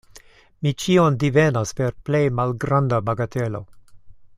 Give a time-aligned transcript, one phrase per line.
[0.65, 3.67] Mi ĉion divenas per plej malgranda bagatelo.